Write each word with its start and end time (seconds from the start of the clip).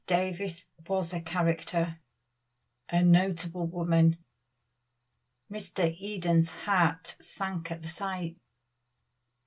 Davies 0.07 0.65
was 0.87 1.13
a 1.13 1.21
character 1.21 1.99
a 2.89 3.03
notable 3.03 3.67
woman. 3.67 4.17
Mr. 5.51 5.95
Eden's 5.95 6.49
heart 6.65 7.15
sank 7.21 7.69
at 7.69 7.83
the 7.83 7.87
sight. 7.87 8.35